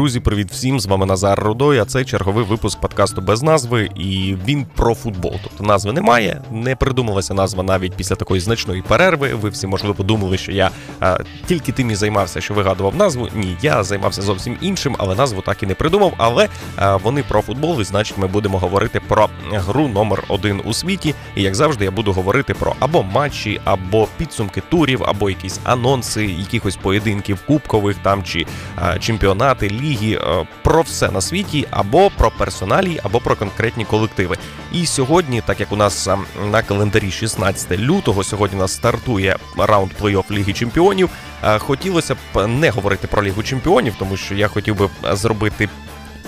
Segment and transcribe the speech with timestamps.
[0.00, 0.80] Друзі, привіт всім!
[0.80, 5.34] З вами Назар Рудой, а це черговий випуск подкасту без назви, і він про футбол.
[5.42, 9.34] Тобто назви немає, не придумалася назва навіть після такої значної перерви.
[9.34, 10.70] Ви всі можливо подумали, що я
[11.00, 13.28] а, тільки тим і займався, що вигадував назву.
[13.34, 16.14] Ні, я займався зовсім іншим, але назву так і не придумав.
[16.16, 20.72] Але а, вони про футбол, і значить, ми будемо говорити про гру номер один у
[20.72, 21.14] світі.
[21.36, 26.26] І як завжди, я буду говорити про або матчі, або підсумки турів, або якісь анонси,
[26.26, 28.46] якихось поєдинків кубкових там чи
[28.76, 34.36] а, чемпіонати ліги, е, про все на світі, або про персоналі, або про конкретні колективи.
[34.72, 36.16] І сьогодні, так як у нас е,
[36.50, 41.10] на календарі 16 лютого, сьогодні у нас стартує раунд плей-офф Ліги Чемпіонів.
[41.44, 45.68] е, Хотілося б не говорити про Лігу Чемпіонів, тому що я хотів би зробити.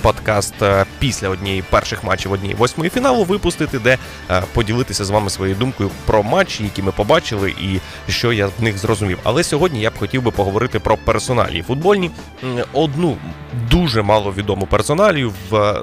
[0.02, 3.98] Подкаст е, після однієї перших матчів однієї восьмої фіналу випустити, де
[4.31, 8.53] е, поділитися з вами своєю думкою про матчі, які ми побачили, і що я в
[8.62, 9.19] них зрозумів.
[9.22, 12.11] Але сьогодні я б хотів би поговорити про персоналі футбольні.
[12.72, 13.17] Одну
[13.70, 15.83] дуже маловідому персоналію в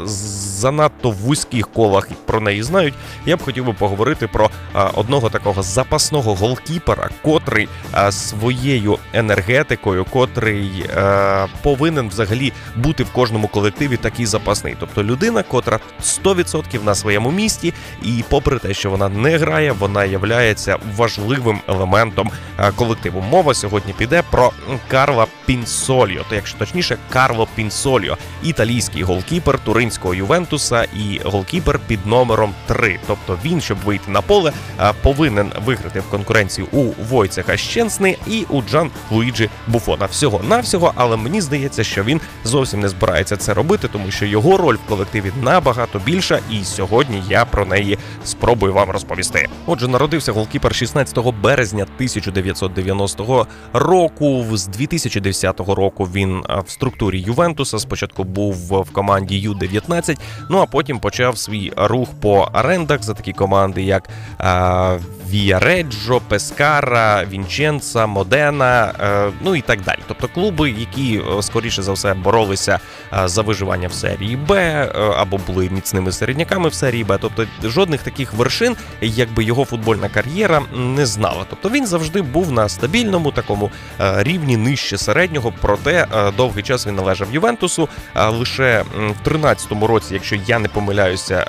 [0.60, 2.94] занадто вузьких колах про неї знають.
[3.26, 10.06] Я б хотів би поговорити про е, одного такого запасного голкіпера, котрий е, своєю енергетикою,
[10.06, 14.76] котрий е, повинен взагалі бути в кожному колективі такий запасний.
[14.80, 20.06] Тобто людина, котра 100% на своєму місці, і попри те, що вона не грає, вона
[20.06, 22.32] являється важливим елементом
[22.76, 23.22] колективу.
[23.22, 24.52] Мова сьогодні піде про
[24.88, 30.14] Карла Пінсоліо, то якщо точніше, Карло Пінсоліо, італійський голкіпер туринського
[30.50, 33.00] Ювентуса і голкіпер під номером 3.
[33.08, 38.46] Тобто він, щоб вийти на поле, е, повинен виграти в конкуренції у Войцеха Щенсни і
[38.50, 40.06] у Джан Луїджі Буфона.
[40.06, 44.58] Всього навсього, але мені здається, що він зовсім не збирається це робити, тому що його
[44.58, 49.48] роль в колективі набагато більша, і сьогодні я про неї спробую вам розповісти.
[49.66, 54.46] Отже, народився голкіпер 16 березня 1990 року.
[54.54, 57.80] З 2010 року він в структурі Ювентуса.
[57.80, 60.18] Спочатку був в команді Ю-19,
[60.50, 64.98] ну а потім почав свій рух по орендах за такі команди, як а,
[65.30, 68.94] Віареджо, Пескара, Віченца, Модена,
[69.42, 70.00] ну і так далі.
[70.08, 72.80] Тобто клуби, які е, скоріше за все боролися
[73.14, 77.18] е, за виживання в серії Б е, або були міцними середняками в серії Б.
[77.22, 81.46] Тобто жодних таких вершин, якби його футбольна кар'єра не знала.
[81.50, 85.54] Тобто він завжди був на стабільному такому рівні нижче середнього.
[85.62, 86.08] Проте
[86.38, 87.90] довгий час він належав Ювентусу.
[88.16, 88.86] Лише
[89.24, 91.46] в 13-му році, якщо я не помиляюся,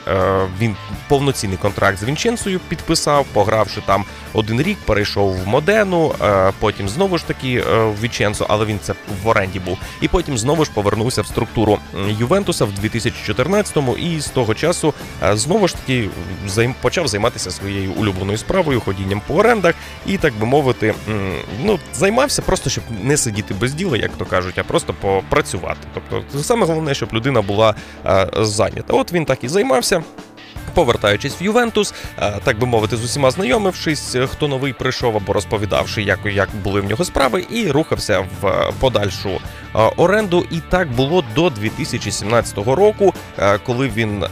[0.61, 0.77] він
[1.09, 3.27] повноцінний контракт з Вінченцею підписав,
[3.71, 8.47] погравши там один рік, перейшов в Модену, е, потім знову ж таки е, в Віченцо,
[8.49, 9.79] але він це в оренді був.
[10.01, 15.37] І потім знову ж повернувся в структуру Ювентуса в 2014-му і з того часу е,
[15.37, 16.09] знову ж таки
[16.81, 19.75] почав займатися своєю улюбленою справою, ходінням по орендах,
[20.07, 20.95] і так би мовити,
[21.65, 25.81] ну займався просто, щоб не сидіти без діла, як то кажуть, а просто попрацювати.
[25.95, 27.75] Тобто, саме головне, щоб людина була
[28.37, 28.95] зайнята.
[28.95, 30.03] От він так і займався.
[30.75, 35.33] Повертаючись в Ювентус, е, так би мовити, з усіма знайомившись, е, хто новий прийшов або
[35.33, 39.41] розповідавши, як, як були в нього справи, і рухався в е, подальшу
[39.97, 40.47] оренду.
[40.51, 43.15] І так було до 2017 року,
[43.67, 44.25] коли він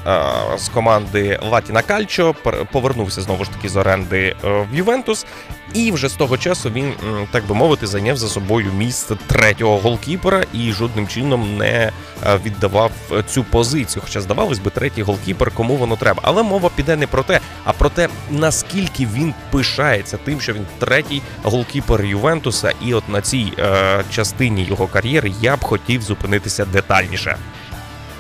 [0.59, 2.35] з команди Латіна Кальчо
[2.73, 5.27] повернувся знову ж таки з оренди в Ювентус.
[5.75, 6.93] І вже з того часу він,
[7.31, 11.93] так би мовити, зайняв за собою місце третього голкіпера і жодним чином не
[12.27, 12.91] е, віддавав
[13.27, 14.03] цю позицію.
[14.05, 16.21] Хоча, здавалось би, третій голкіпер, кому воно треба.
[16.25, 20.67] Але мова піде не про те, а про те, наскільки він пишається тим, що він
[20.79, 26.65] третій голкіпер Ювентуса, і от на цій е, частині його кар'єри я б хотів зупинитися
[26.65, 27.37] детальніше.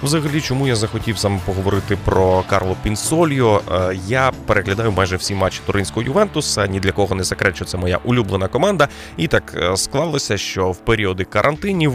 [0.03, 3.63] Взагалі, чому я захотів саме поговорити про Карло Пінсольо?
[3.73, 6.67] Е, Я переглядаю майже всі матчі туринського Ювентуса.
[6.67, 8.89] Ні для кого не секрет, що це моя улюблена команда.
[9.17, 11.95] І так е, склалося, що в періоди карантинів,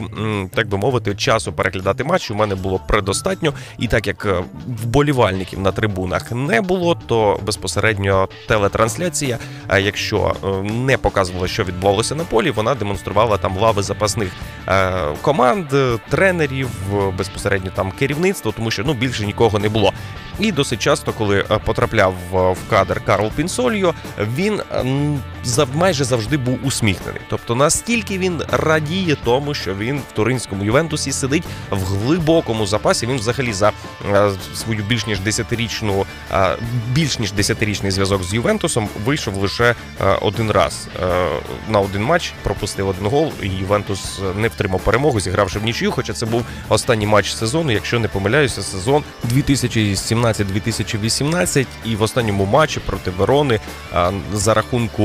[0.54, 3.54] так би мовити, часу переглядати матчі у мене було предостатньо.
[3.78, 4.44] І так як е,
[4.84, 12.24] вболівальників на трибунах не було, то безпосередньо телетрансляція, а якщо не показувала, що відбувалося на
[12.24, 14.32] полі, вона демонструвала там лави запасних
[15.22, 15.66] команд,
[16.10, 16.70] тренерів,
[17.18, 19.94] безпосередньо там керівництво, тому що ну більше нікого не було.
[20.40, 23.94] І досить часто, коли е, потрапляв е, в кадр Карл Пінсольо,
[24.36, 27.22] він м, зав- майже завжди був усміхнений.
[27.30, 33.08] Тобто настільки він радіє тому, що він в туринському Ювентусі сидить в глибокому запасі.
[33.08, 33.72] Він взагалі за
[34.14, 36.56] е, свою більш ніж десятирічну, е,
[36.92, 39.64] більш ніж десятирічний зв'язок з Ювентусом вийшов лише
[40.02, 41.28] е, один раз е,
[41.70, 45.92] на один матч, пропустив один гол, і Ювентус не втримав перемогу, зігравши в нічию.
[45.92, 49.04] Хоча це був останній матч сезону, якщо не помиляюся, сезон
[49.36, 53.60] 2017-2018, і в останньому матчі проти Верони
[54.34, 55.04] за рахунку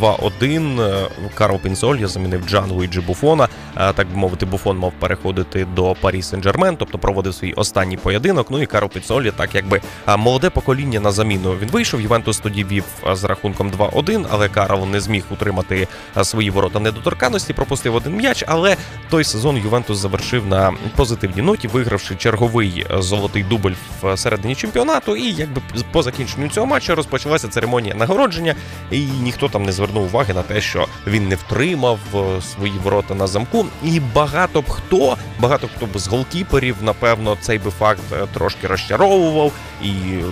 [0.00, 3.48] 2-1 е, Карло Пінсольо замінив Джан Луїджі Буфона.
[3.74, 8.46] Так би мовити, Буфон мав переходити до Парі Сен-Жермен, тобто проводив свій останній поєдинок.
[8.50, 9.80] Ну і Карло Пінсольо, так якби
[10.18, 12.00] молоде покоління на заміну він вийшов.
[12.00, 15.88] Ювентус тоді вів з рахунком 2-1, але Карл не зміг утримати
[16.22, 18.44] свої ворота недоторканності, пропустив один м'яч.
[18.46, 18.76] Але
[19.10, 23.72] той сезон Ювентус завершив на позитивній ноті, вигравши черговий е, золотий дубль
[24.02, 25.16] в середині чемпіонату.
[25.16, 25.62] І якби
[25.92, 28.54] по закінченню цього матчу розпочалася церемонія нагородження,
[28.90, 33.14] і ніхто там не звернув уваги на те, що він не втримав е, свої ворота
[33.14, 33.66] на замку.
[33.84, 38.66] І багато б хто, багато хто б з голкіперів, напевно, цей би факт е, трошки
[38.66, 39.52] розчаровував
[39.82, 39.90] і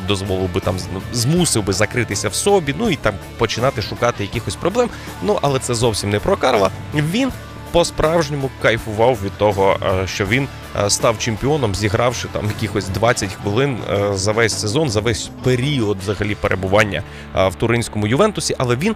[0.08, 0.76] дозволив би там
[1.12, 4.88] змусив би закритися в собі, ну і там починати шукати якихось проблем.
[5.22, 6.70] Ну але це зовсім не про Карла.
[6.94, 7.32] Він
[7.72, 10.48] по-справжньому кайфував від того, що він
[10.88, 16.34] став чемпіоном, зігравши там якихось 20 хвилин е, за весь сезон, за весь період взагалі
[16.34, 17.02] перебування
[17.34, 18.54] в туринському Ювентусі.
[18.58, 18.94] Але він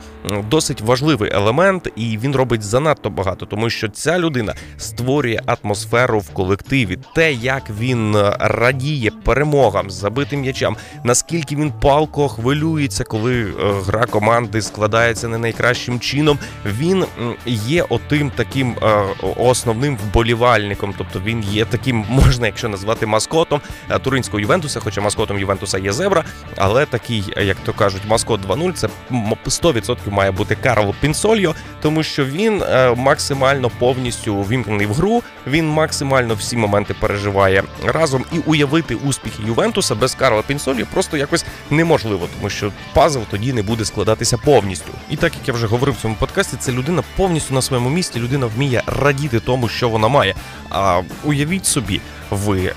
[0.48, 6.30] досить важливий елемент, і він робить занадто багато, тому що ця людина створює атмосферу в
[6.30, 13.52] колективі, те, як він радіє перемогам, забитим м'ячам, наскільки він палко хвилюється, коли
[13.86, 16.38] гра команди складається не найкращим чином.
[16.66, 17.04] Він
[17.46, 19.02] є отим таким е,
[19.36, 20.94] основним вболівальником.
[20.98, 23.60] Тобто він є таким, можна, якщо назвати маскотом
[23.90, 26.24] е, туринського Ювентуса, хоча маскотом Ювентуса є зебра,
[26.56, 32.24] але такий, як то кажуть, маскот 2.0 це 100% має бути Карло Пінсольо, тому що
[32.24, 35.22] він е, максимально повністю вімкнений в гру.
[35.46, 41.44] Він максимально всі моменти переживає разом і уявити успіхи Ювентуса без Карла Пінсольо просто якось
[41.70, 44.92] неможливо, тому що пазл тоді не буде складатися повністю.
[45.10, 48.20] І так як я вже говорив в цьому подкасті, це людина повністю на своєму місці.
[48.20, 50.34] Людина вміє радіти тому, що вона має.
[50.70, 52.00] А уявіть собі,
[52.30, 52.72] ви е,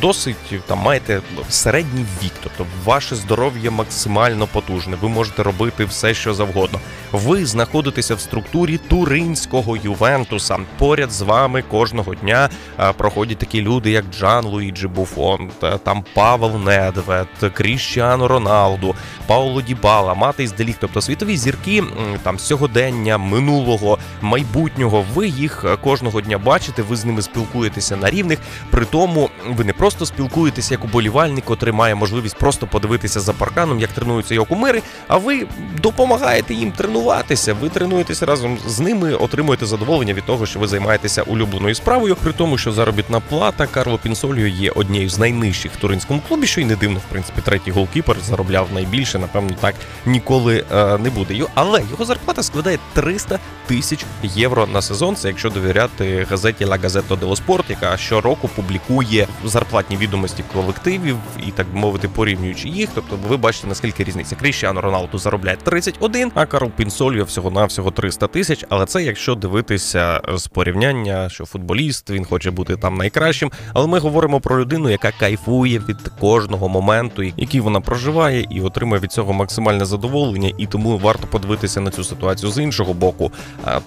[0.00, 0.36] досить
[0.66, 4.96] там маєте середній вік, тобто ваше здоров'я максимально потужне.
[5.00, 6.80] Ви можете робити все, що завгодно.
[7.12, 10.58] Ви знаходитеся в структурі туринського Ювентуса.
[10.78, 12.48] Поряд з вами кожного дня
[12.80, 15.50] е, проходять такі люди, як Джан Луїджі Буфон,
[15.84, 18.94] там Павел Недвед, Кріщано Роналду,
[19.26, 21.84] Пауло Дібала, Матейс Делік, тобто світові зірки
[22.22, 25.04] там сьогодення, минулого, майбутнього.
[25.14, 26.82] Ви їх е, кожного дня бачите.
[26.82, 28.38] Ви з ними спілкуєтеся на рівних.
[28.78, 33.80] При тому ви не просто спілкуєтеся як уболівальник, котрий має можливість просто подивитися за парканом,
[33.80, 34.82] як тренуються його кумири.
[35.08, 35.46] А ви
[35.82, 37.54] допомагаєте їм тренуватися.
[37.54, 42.16] Ви тренуєтеся разом з ними, отримуєте задоволення від того, що ви займаєтеся улюбленою справою.
[42.16, 46.60] При тому, що заробітна плата Карло Пінсоліо є однією з найнижчих в туринському клубі, що
[46.60, 49.18] й не дивно, в принципі, третій голкіпер заробляв найбільше.
[49.18, 49.74] Напевно, так
[50.06, 51.44] ніколи е, не буде.
[51.54, 55.16] Але його зарплата складає 300 тисяч євро на сезон.
[55.16, 61.16] Це якщо довіряти газеті La Gazzetta dello Sport, яка щороку публікує публікує зарплатні відомості колективів
[61.46, 62.90] і так би мовити, порівнюючи їх.
[62.94, 64.36] Тобто, ви бачите наскільки різниця.
[64.36, 68.64] Кріщано Роналду заробляє 31, а Карл Пінсольо всього навсього 300 тисяч.
[68.68, 73.52] Але це якщо дивитися з порівняння, що футболіст він хоче бути там найкращим.
[73.72, 79.00] Але ми говоримо про людину, яка кайфує від кожного моменту, який вона проживає, і отримує
[79.00, 80.52] від цього максимальне задоволення.
[80.58, 83.32] І тому варто подивитися на цю ситуацію з іншого боку.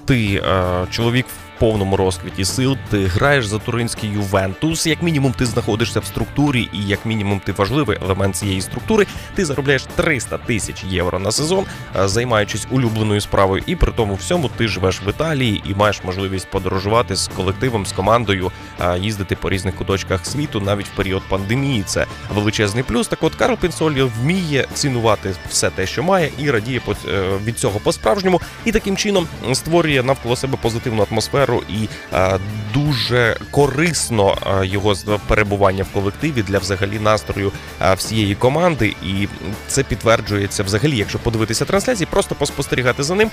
[0.05, 0.43] Ти
[0.89, 1.25] чоловік
[1.61, 2.77] повному розквіті сил.
[2.89, 4.87] Ти граєш за туринський Ювентус.
[4.87, 9.07] Як мінімум, ти знаходишся в структурі, і як мінімум, ти важливий елемент цієї структури.
[9.35, 14.49] Ти заробляєш 300 тисяч євро на сезон, е, займаючись улюбленою справою, і при тому всьому
[14.57, 19.49] ти живеш в Італії і маєш можливість подорожувати з колективом, з командою, е, їздити по
[19.49, 21.83] різних куточках світу, навіть в період пандемії.
[21.85, 23.07] Це величезний плюс.
[23.07, 27.79] Так, от Карл Пінсоліо вміє цінувати все те, що має, і радіє е, від цього
[27.79, 32.37] по-справжньому, і таким чином створює навколо себе позитивну атмосферу атмосферу і а,
[32.73, 34.95] дуже корисно а, його
[35.27, 38.95] перебування в колективі для взагалі настрою а, всієї команди.
[39.03, 39.27] І
[39.67, 43.31] це підтверджується взагалі, якщо подивитися трансляції, просто поспостерігати за ним.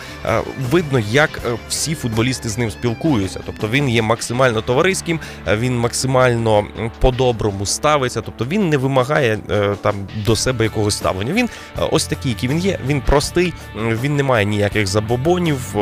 [0.70, 3.40] Видно, як е, всі футболісти з ним спілкуються.
[3.46, 5.20] Тобто він є максимально товариським,
[5.56, 6.66] він максимально
[7.00, 8.20] по-доброму ставиться.
[8.20, 9.94] Тобто він не вимагає е, там
[10.26, 11.32] до себе якогось ставлення.
[11.32, 11.48] Він
[11.90, 12.78] ось такий, який він є.
[12.86, 15.76] Він простий, він не має ніяких забобонів,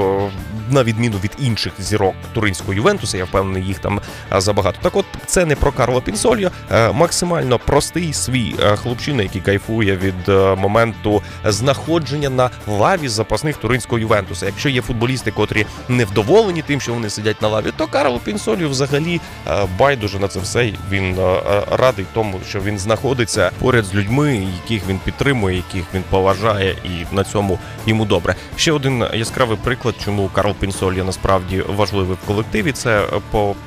[0.70, 3.18] на відміну від інших зірок туринського Ювентуса.
[3.18, 4.00] Я впевнений, їх там
[4.37, 4.78] забагато.
[4.82, 6.50] Так, от це не про Карло Пінсольо,
[6.92, 14.46] максимально простий свій хлопчина, який кайфує від моменту знаходження на лаві запасних туринського Ювентуса.
[14.46, 18.68] Якщо є футболісти, котрі не вдоволені тим, що вони сидять на лаві, то Карло Пінсольо
[18.68, 19.20] взагалі
[19.78, 20.73] байдуже на це все.
[20.90, 21.16] Він
[21.70, 27.14] радий тому, що він знаходиться поряд з людьми, яких він підтримує, яких він поважає, і
[27.14, 28.35] на цьому йому добре.
[28.56, 32.72] Ще один яскравий приклад, чому Карл Пінсольо насправді важливий в колективі.
[32.72, 33.04] Це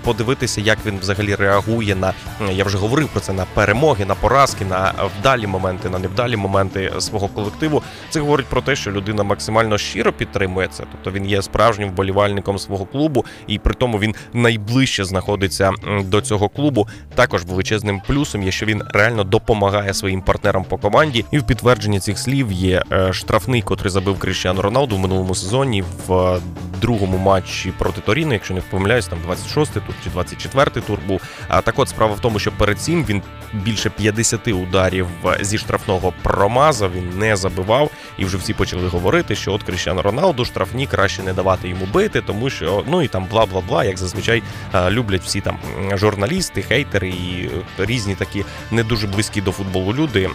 [0.03, 2.13] подивитися, як він взагалі реагує на
[2.51, 6.91] я вже говорив про це на перемоги, на поразки, на вдалі моменти, на невдалі моменти
[6.99, 7.83] свого колективу.
[8.09, 10.83] Це говорить про те, що людина максимально щиро підтримує це.
[10.91, 15.71] Тобто він є справжнім вболівальником свого клубу, і при тому він найближче знаходиться
[16.03, 16.87] до цього клубу.
[17.15, 21.25] Також величезним плюсом є, що він реально допомагає своїм партнерам по команді.
[21.31, 25.83] І в підтвердженні цих слів є е, штрафний, котрий забив Кріщану Роналду в минулому сезоні
[26.07, 26.39] в
[26.79, 31.21] другому матчі проти Торіно, якщо не помиляюсь, там 26-й тур чи 24-й тур був.
[31.47, 33.21] А так от справа в тому, що перед цим він
[33.53, 35.07] більше 50 ударів
[35.41, 40.45] зі штрафного промазав, він не забивав, і вже всі почали говорити, що от Кріщану Роналду
[40.45, 43.97] штрафні краще не давати йому бити, тому що ну і там бла бла бла, як
[43.97, 44.43] зазвичай
[44.89, 45.57] люблять всі там
[45.93, 50.29] журналісти, хейтери і різні такі не дуже близькі до футболу люди,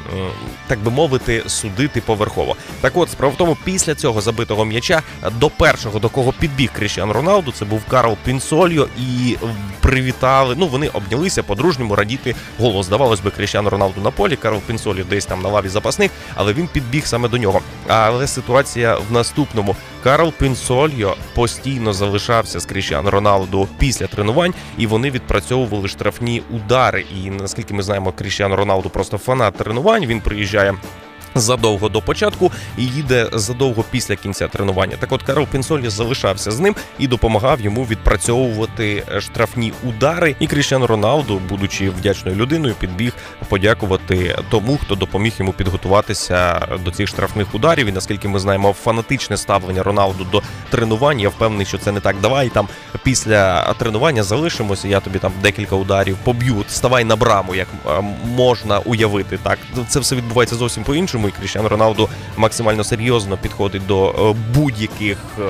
[0.66, 2.56] так би мовити, судити поверхово.
[2.80, 7.11] Так от справа в тому, після цього забитого м'яча до першого до кого підбіг Кріщан
[7.11, 9.37] Роналду, це був Карл Пінсольо, і
[9.80, 10.54] привітали.
[10.59, 12.88] Ну вони обнялися по-дружньому радіти голос.
[13.04, 16.66] Здавалось би, Кріщан Роналду на полі, Карл Пінсольо десь там на лаві запасних, але він
[16.66, 17.61] підбіг саме до нього.
[17.88, 19.76] Але ситуація в наступному.
[20.04, 27.04] Карл Пінсольо постійно залишався з Кріщан Роналду після тренувань, і вони відпрацьовували штрафні удари.
[27.25, 30.06] І наскільки ми знаємо, Кріщан Роналду просто фанат тренувань.
[30.06, 30.75] Він приїжджає
[31.35, 34.97] задовго до початку і їде задовго після кінця тренування.
[35.00, 40.37] Так от Карл Пінсолі залишався з ним і допомагав йому відпрацьовувати е, штрафні удари.
[40.41, 43.12] І Кріщан Роналду, будучи вдячною людиною, підбіг
[43.49, 47.87] подякувати тому, хто допоміг йому підготуватися до цих штрафних ударів.
[47.87, 51.21] І наскільки ми знаємо, фанатичне ставлення Роналду до тренувань.
[51.21, 52.17] Я впевнений, що це не так.
[52.23, 52.69] Давай там
[53.03, 54.88] після тренування залишимося.
[54.88, 56.64] Я тобі там декілька ударів поб'ю.
[56.69, 59.38] Ставай на браму, як е, можна уявити.
[59.43, 61.24] Так це все відбувається зовсім по іншому.
[61.25, 65.43] Тому Кріщан Роналду максимально серйозно підходить до е, будь-яких е,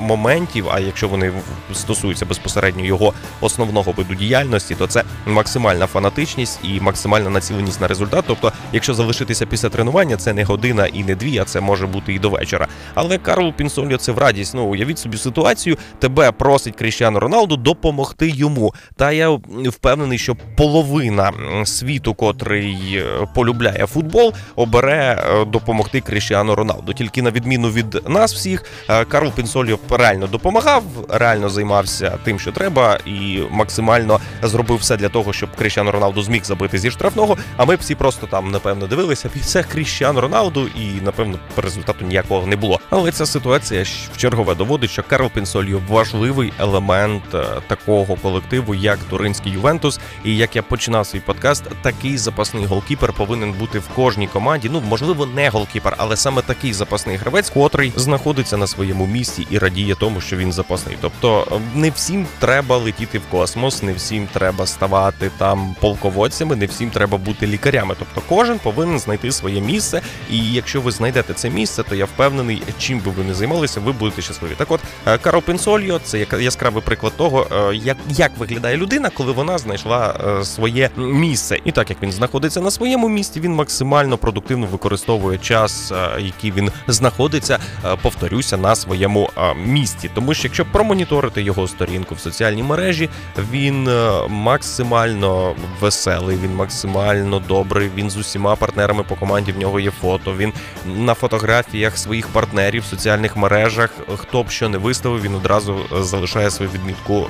[0.00, 0.66] моментів.
[0.72, 1.32] А якщо вони
[1.72, 8.24] стосуються безпосередньо його основного виду діяльності, то це максимальна фанатичність і максимальна націленість на результат.
[8.28, 12.14] Тобто, якщо залишитися після тренування, це не година і не дві, а це може бути
[12.14, 12.66] і до вечора.
[12.94, 14.54] Але Карлу Пінсоліо це в радість.
[14.54, 15.76] Ну уявіть собі ситуацію.
[15.98, 18.74] Тебе просить Кріщану Роналду допомогти йому.
[18.96, 19.30] Та я
[19.64, 21.32] впевнений, що половина
[21.64, 25.01] світу, котрий е, полюбляє футбол, обере.
[25.46, 26.92] Допомогти Кріщіану Роналду.
[26.92, 32.52] Тільки на відміну від нас всіх, е, Карл Пінсоліо реально допомагав, реально займався тим, що
[32.52, 37.36] треба, і максимально зробив все для того, щоб Кріщіану Роналду зміг забити зі штрафного.
[37.56, 42.46] А ми всі просто там напевно дивилися і це Кріщіану Роналду, і напевно результату ніякого
[42.46, 42.80] не було.
[42.90, 48.98] Але ця ситуація в чергове доводить, що Карл Пінсоліо важливий елемент е, такого колективу, як
[48.98, 50.00] Туринський Ювентус.
[50.24, 54.68] І як я починав свій подкаст, такий запасний голкіпер повинен бути в кожній команді.
[54.72, 59.58] Ну можливо, не голкіпер, але саме такий запасний гравець, котрий знаходиться на своєму місці і
[59.58, 60.96] радіє тому, що він запасний.
[61.00, 66.66] Тобто е, не всім треба летіти в космос, не всім треба ставати там полководцями, не
[66.66, 67.94] всім треба бути лікарями.
[67.98, 70.00] Тобто, кожен повинен знайти своє місце.
[70.30, 73.92] І якщо ви знайдете це місце, то я впевнений, чим би ви не займалися, ви
[73.92, 74.52] будете щасливі.
[74.56, 79.32] Так, от е, Каро Пенсольо це яскравий приклад того, е, як як виглядає людина, коли
[79.32, 81.58] вона знайшла своє місце.
[81.64, 86.52] І так як він знаходиться на своєму місці, він максимально продуктивно використовує час, е, який
[86.52, 90.10] він знаходиться, е, повторюся на своєму е, місці.
[90.14, 93.08] Тому що якщо промоніторити його сторінку в соціальній мережі,
[93.52, 93.88] він
[94.28, 97.90] максимально веселий, він максимально добрий.
[97.96, 100.34] Він з усіма партнерами по команді в нього є фото.
[100.36, 100.52] Він
[100.86, 103.90] на фотографіях своїх партнерів в соціальних мережах.
[104.16, 107.26] Хто б що не виставив, він одразу залишає свою відмітку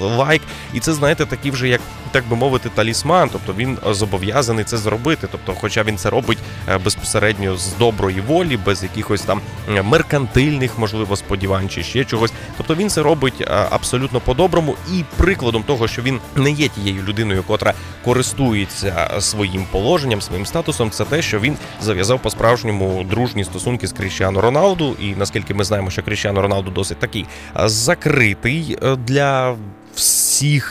[0.00, 0.42] лайк.
[0.74, 1.80] І це знаєте, такий вже як
[2.16, 3.28] так би мовити, талісман.
[3.32, 5.28] Тобто він зобов'язаний це зробити.
[5.32, 6.38] Тобто, хоча він це робить
[6.84, 9.40] безпосередньо з доброї волі, без якихось там
[9.84, 12.32] меркантильних, можливо, сподівань чи ще чогось.
[12.56, 17.42] Тобто він це робить абсолютно по-доброму, і прикладом того, що він не є тією людиною,
[17.42, 23.86] котра користується своїм положенням, своїм статусом, це те, що він зав'язав по справжньому дружні стосунки
[23.86, 24.96] з Кріщано Роналду.
[25.00, 29.56] І наскільки ми знаємо, що Кріщано Роналду досить такий закритий е, для
[29.94, 30.25] всіх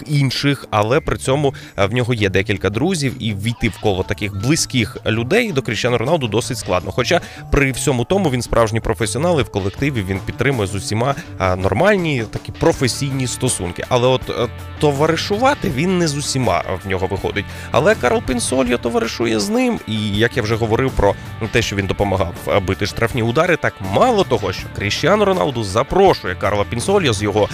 [0.08, 4.42] інших, але при цьому е, в нього є декілька друзів, і війти в коло таких
[4.42, 6.92] близьких людей до Кріщану Роналду досить складно.
[6.92, 11.56] Хоча при всьому тому він справжній професіонал і в колективі він підтримує з усіма е,
[11.56, 13.86] нормальні такі професійні стосунки.
[13.90, 14.48] Але от е,
[14.80, 17.46] товаришувати він не з усіма в нього виходить.
[17.72, 19.80] Але Карл Пінсольо товаришує з ним.
[19.88, 21.16] І як я вже говорив про
[21.52, 22.34] те, що він допомагав
[22.68, 27.50] бити штрафні удари, так мало того, що Кріщану Роналду запрошує Карла Пінсольо з його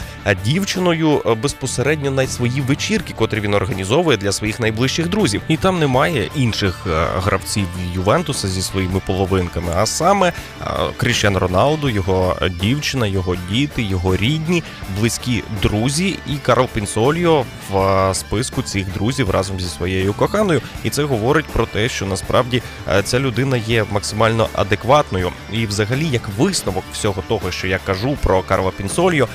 [0.45, 5.41] дівчиною безпосередньо безпосередньо на свої вечірки, котрі він організовує для своїх найближчих друзів.
[5.47, 10.65] І там немає інших е, гравців Ювентуса зі своїми половинками, а саме е,
[10.97, 14.63] Кріщан Роналду, його дівчина, його діти, його рідні,
[14.99, 20.61] близькі друзі, і Карл Пінсольо в е, списку цих друзів разом зі своєю коханою.
[20.83, 22.61] І це говорить про те, що насправді
[23.03, 25.31] ця людина є максимально адекватною.
[25.51, 29.27] І, взагалі, як висновок всього того, що я кажу про Карла Пінсольо,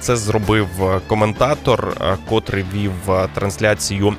[0.00, 0.68] це зробив
[1.06, 1.95] коментатор,
[2.28, 4.14] котрий вів е, трансляцію.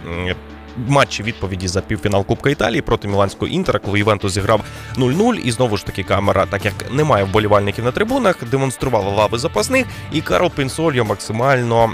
[0.88, 4.62] Матчі відповіді за півфінал Кубка Італії проти Міланського інтера, коли Ювентус зіграв
[4.98, 5.36] 0-0.
[5.36, 9.86] І знову ж таки камера, так як немає вболівальників на трибунах, демонструвала лави запасних.
[10.12, 11.92] І Карл Пінсольо максимально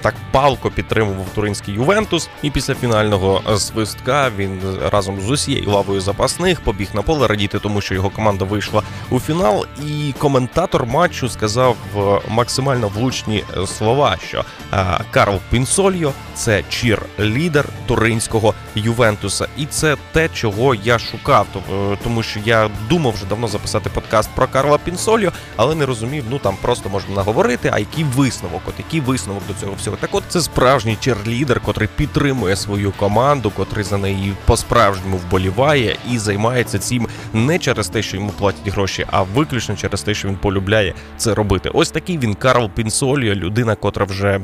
[0.00, 2.28] так палко підтримував туринський Ювентус.
[2.42, 4.60] І після фінального е, свистка він
[4.92, 9.20] разом з усією лавою запасних побіг на поле радіти, тому що його команда вийшла у
[9.20, 9.66] фінал.
[9.86, 17.64] І коментатор матчу сказав е, максимально влучні е, слова, що е, Карл Пінсольо це чір-лідер
[17.92, 21.46] туринського Ювентуса, і це те, чого я шукав.
[21.56, 26.24] Е, Тому що я думав вже давно записати подкаст про Карла Пінсольо, але не розумів.
[26.30, 27.70] Ну там просто можна наговорити.
[27.72, 28.62] А який висновок?
[28.66, 29.96] От який висновок до цього всього?
[30.00, 36.18] Так, от це справжній черлідер, котрий підтримує свою команду, котрий за неї по-справжньому вболіває і
[36.18, 40.36] займається цим не через те, що йому платять гроші, а виключно через те, що він
[40.36, 41.70] полюбляє це робити.
[41.74, 44.40] Ось такий він Карл Пінсоліо, людина, котра вже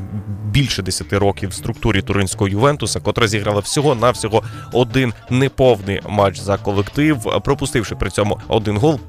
[0.49, 4.43] більше 10 років в структурі туринського Ювентуса, котра зіграла всього навсього
[4.73, 8.99] один неповний матч за колектив, пропустивши при цьому один гол.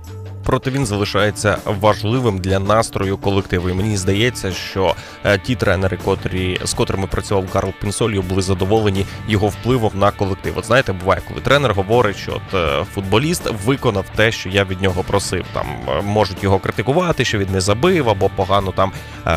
[0.51, 3.71] Проте він залишається важливим для настрою колективу.
[3.71, 9.07] І мені здається, що е, ті тренери, котрі з котрими працював Карл Пінсоліо, були задоволені
[9.29, 10.59] його впливом на колектив.
[10.59, 14.83] От знаєте, буває, коли тренер говорить, що от е, футболіст виконав те, що я від
[14.83, 15.45] нього просив.
[15.53, 18.93] Там е, можуть його критикувати, що він не забив або погано там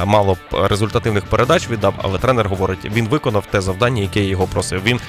[0.05, 1.93] мало результативних передач віддав.
[2.01, 4.81] Але тренер говорить, він виконав те завдання, яке я його просив.
[4.85, 4.99] Він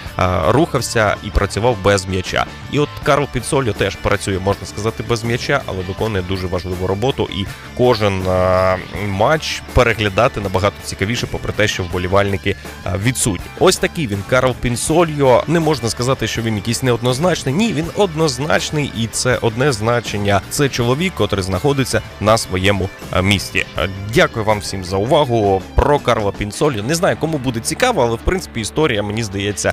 [0.49, 2.47] рухався і працював без м'яча.
[2.73, 7.29] І от Карл Пінсоліо теж працює, можна сказати, без м'яча, але виконує дуже важливу роботу.
[7.35, 7.47] І
[7.77, 8.77] кожен е,
[9.09, 13.47] матч переглядати набагато цікавіше, попри те, що вболівальники е, відсутні.
[13.61, 15.45] Ось такий він Карл Пінсольо.
[15.47, 17.55] Не можна сказати, що він якийсь неоднозначний.
[17.55, 20.41] Ні, він однозначний, і це одне значення.
[20.51, 23.67] Це чоловік, котрий знаходиться на своєму е, місці.
[23.79, 25.63] Е, Дякую вам всім за увагу.
[25.75, 26.83] Про Карла Пінсольо.
[26.83, 29.73] Не знаю, кому буде цікаво, але в принципі історія мені здається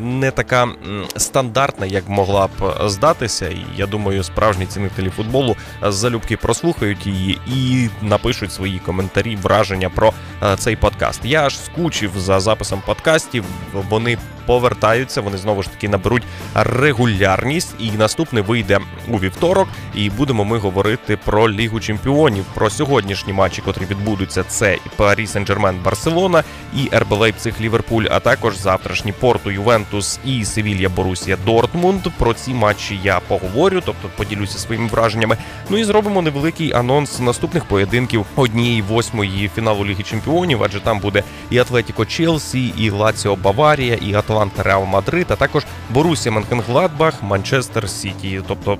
[0.00, 0.68] не така
[1.16, 3.48] стандартна, як могла б здатися.
[3.48, 9.90] І я думаю, справжні цінителі футболу е, залюбки прослухають її і напишуть свої коментарі, враження
[9.90, 11.20] про е, цей подкаст.
[11.24, 13.44] Я аж скучив за записом подкастів.
[13.72, 16.22] Вони повертаються, вони знову ж таки наберуть
[16.54, 17.74] регулярність.
[17.78, 18.78] І наступний вийде
[19.08, 19.68] у вівторок.
[19.94, 24.44] І будемо ми говорити про Лігу Чемпіонів, про сьогоднішні матчі, котрі відбудуться.
[24.48, 26.44] Це Парі Сен-Жермен Барселона,
[26.76, 32.02] і РБ Лейпциг Ліверпуль, а також завтрашні Порту Ювентус і Севілья Борусія Дортмунд.
[32.18, 35.31] Про ці матчі я поговорю, тобто поділюся своїми враженнями.
[35.70, 41.22] Ну і зробимо невеликий анонс наступних поєдинків однієї восьмої фіналу Ліги Чемпіонів, адже там буде
[41.50, 47.90] і Атлетіко Челсі, і Лаціо Баварія, і Атланта Реал Мадрид, а також Борусія Менхенгладбах, Манчестер
[47.90, 48.40] Сіті.
[48.48, 48.78] Тобто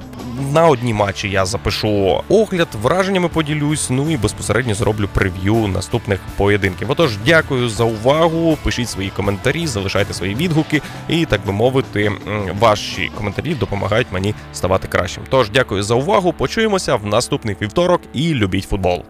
[0.52, 3.90] на одні матчі я запишу огляд, враженнями поділюсь.
[3.90, 6.90] Ну і безпосередньо зроблю прев'ю наступних поєдинків.
[6.90, 8.58] Отож, дякую за увагу.
[8.62, 12.12] Пишіть свої коментарі, залишайте свої відгуки, і так би мовити,
[12.60, 15.22] ваші коментарі допомагають мені ставати кращим.
[15.28, 16.32] Тож дякую за увагу.
[16.42, 19.02] Почуємося в наступний вівторок і любіть футбол.